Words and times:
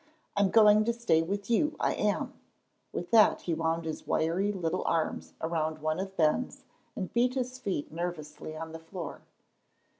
"I'm 0.35 0.49
going 0.49 0.83
to 0.85 0.93
stay 0.93 1.21
with 1.21 1.47
you, 1.47 1.75
I 1.79 1.93
am." 1.93 2.33
With 2.91 3.11
that 3.11 3.41
he 3.41 3.53
wound 3.53 3.85
his 3.85 4.07
wiry 4.07 4.51
little 4.51 4.83
arms 4.85 5.35
around 5.41 5.77
one 5.77 5.99
of 5.99 6.17
Ben's, 6.17 6.63
and 6.95 7.13
beat 7.13 7.35
his 7.35 7.59
feet 7.59 7.91
nervously 7.91 8.57
on 8.57 8.71
the 8.71 8.79
floor. 8.79 9.21